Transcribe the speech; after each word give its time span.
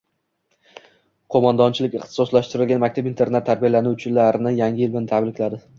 Qo‘mondonlik 1.35 1.97
ixtisoslashtirilgan 1.99 2.83
maktab-internat 2.87 3.49
tarbiyalanuvchilarini 3.53 4.59
Yangi 4.65 4.87
yil 4.87 4.95
bilan 4.97 5.11
tabrikladi 5.17 5.67